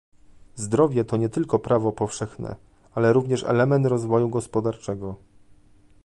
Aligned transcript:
Zdrowie 0.55 1.03
to 1.05 1.17
nie 1.17 1.29
tylko 1.29 1.59
prawo 1.59 1.91
powszechne, 1.91 2.55
ale 2.95 3.13
również 3.13 3.43
element 3.43 3.85
rozwoju 3.85 4.29
gospodarczego 4.29 5.15